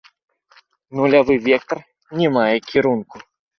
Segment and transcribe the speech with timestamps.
[1.01, 1.79] Нулявы вектар
[2.25, 3.25] не мае кірунку.